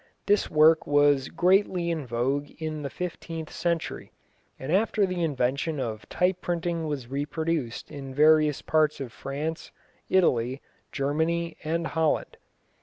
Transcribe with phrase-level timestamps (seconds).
[0.25, 4.11] This work was greatly in vogue in the fifteenth century,
[4.57, 9.71] and after the invention of type printing was reproduced in various parts of France,
[10.09, 10.59] Italy,
[10.91, 12.37] Germany and Holland.